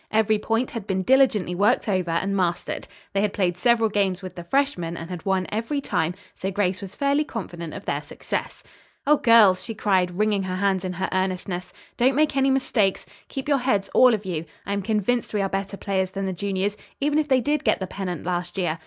Every 0.09 0.39
point 0.39 0.71
had 0.71 0.87
been 0.87 1.03
diligently 1.03 1.53
worked 1.53 1.87
over 1.87 2.09
and 2.09 2.35
mastered. 2.35 2.87
They 3.13 3.21
had 3.21 3.33
played 3.33 3.55
several 3.55 3.87
games 3.87 4.23
with 4.23 4.33
the 4.35 4.43
freshmen 4.43 4.97
and 4.97 5.11
had 5.11 5.27
won 5.27 5.45
every 5.51 5.79
time, 5.79 6.15
so 6.33 6.49
Grace 6.49 6.81
was 6.81 6.95
fairly 6.95 7.23
confident 7.23 7.75
of 7.75 7.85
their 7.85 8.01
success. 8.01 8.63
"Oh, 9.05 9.17
girls," 9.17 9.63
she 9.63 9.75
cried, 9.75 10.17
wringing 10.17 10.41
her 10.41 10.55
hands 10.55 10.83
in 10.83 10.93
her 10.93 11.07
earnestness, 11.11 11.71
"don't 11.97 12.15
make 12.15 12.35
any 12.35 12.49
mistakes. 12.49 13.05
Keep 13.27 13.47
your 13.47 13.59
heads, 13.59 13.89
all 13.93 14.15
of 14.15 14.25
you. 14.25 14.45
I 14.65 14.73
am 14.73 14.81
convinced 14.81 15.35
we 15.35 15.41
are 15.43 15.49
better 15.49 15.77
players 15.77 16.09
than 16.09 16.25
the 16.25 16.33
juniors, 16.33 16.75
even 16.99 17.19
if 17.19 17.27
they 17.27 17.39
did 17.39 17.63
get 17.63 17.79
the 17.79 17.85
pennant 17.85 18.23
last 18.23 18.57
year. 18.57 18.79